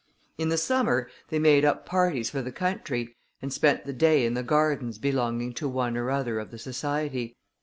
In 0.39 0.49
the 0.49 0.57
summer 0.57 1.11
they 1.29 1.37
made 1.37 1.63
up 1.63 1.85
parties 1.85 2.31
for 2.31 2.41
the 2.41 2.51
country, 2.51 3.13
and 3.39 3.53
spent 3.53 3.85
the 3.85 3.93
day 3.93 4.25
in 4.25 4.33
the 4.33 4.41
gardens 4.41 4.97
belonging 4.97 5.53
to 5.53 5.69
one 5.69 5.95
or 5.95 6.09
other 6.09 6.39
of 6.39 6.49
the 6.49 6.57
society. 6.57 7.37